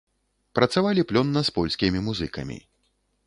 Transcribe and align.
Працавалі 0.59 1.03
плённа 1.11 1.45
з 1.49 1.53
польскімі 1.59 1.99
музыкамі. 2.09 2.57